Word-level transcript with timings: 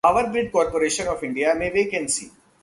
power 0.03 0.27
grid 0.29 0.49
corporation 0.51 1.07
of 1.07 1.23
India 1.23 1.53
में 1.53 1.69
vacancy 1.73 2.29